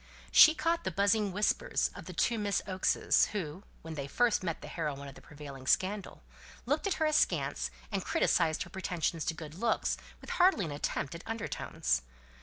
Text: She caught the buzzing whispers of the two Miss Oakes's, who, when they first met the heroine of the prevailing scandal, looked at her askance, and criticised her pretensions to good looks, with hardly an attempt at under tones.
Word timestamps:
She 0.31 0.55
caught 0.55 0.83
the 0.83 0.89
buzzing 0.89 1.31
whispers 1.31 1.91
of 1.93 2.05
the 2.05 2.13
two 2.13 2.39
Miss 2.39 2.63
Oakes's, 2.65 3.27
who, 3.33 3.61
when 3.83 3.93
they 3.93 4.07
first 4.07 4.41
met 4.41 4.61
the 4.61 4.67
heroine 4.67 5.07
of 5.07 5.13
the 5.13 5.21
prevailing 5.21 5.67
scandal, 5.67 6.23
looked 6.65 6.87
at 6.87 6.95
her 6.95 7.05
askance, 7.05 7.69
and 7.91 8.03
criticised 8.03 8.63
her 8.63 8.71
pretensions 8.71 9.25
to 9.25 9.35
good 9.35 9.53
looks, 9.53 9.97
with 10.19 10.31
hardly 10.31 10.65
an 10.65 10.71
attempt 10.71 11.13
at 11.13 11.21
under 11.27 11.47
tones. 11.47 12.01